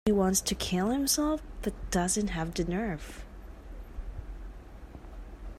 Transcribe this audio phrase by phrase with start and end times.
[0.07, 3.23] He wants to kill himself, but doesn't have the nerve.